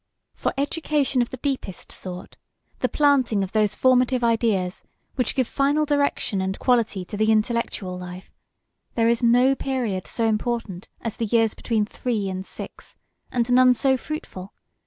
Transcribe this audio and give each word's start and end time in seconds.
For 0.33 0.51
education 0.57 1.21
of 1.21 1.29
the 1.29 1.37
deepest 1.37 1.91
sort 1.91 2.35
the 2.79 2.89
planting 2.89 3.43
of 3.43 3.51
those 3.51 3.75
formative 3.75 4.23
ideas 4.23 4.81
which 5.13 5.35
give 5.35 5.47
final 5.47 5.85
direction 5.85 6.41
and 6.41 6.57
quality 6.57 7.05
to 7.05 7.15
the 7.15 7.31
intellectual 7.31 7.99
life 7.99 8.31
there 8.95 9.07
is 9.07 9.21
no 9.21 9.53
period 9.53 10.07
so 10.07 10.25
important 10.25 10.89
as 11.01 11.17
the 11.17 11.25
years 11.25 11.53
between 11.53 11.85
three 11.85 12.29
and 12.29 12.43
six, 12.43 12.95
and 13.31 13.51
none 13.53 13.75
so 13.75 13.95
fruitful. 13.95 14.55